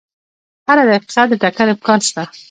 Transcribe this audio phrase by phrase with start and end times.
[0.67, 2.23] هره دقیقه د ټکر امکان شته.